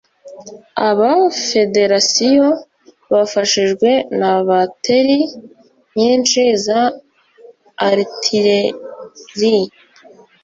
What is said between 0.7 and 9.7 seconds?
Aba Federasiyo, bafashijwe na bateri nyinshi za artillerie,